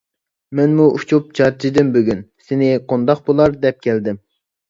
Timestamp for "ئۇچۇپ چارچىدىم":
0.99-1.91